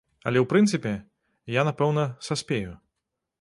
Але 0.29 0.39
ў 0.43 0.49
прынцыпе, 0.53 0.93
я, 1.59 1.67
напэўна, 1.69 2.07
саспею. 2.31 2.73